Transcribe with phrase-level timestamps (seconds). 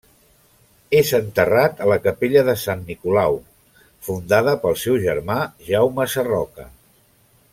[0.99, 3.37] És enterrat a la capella de sant Nicolau,
[4.09, 5.39] fundada pel seu germà
[5.69, 6.67] Jaume Sarroca.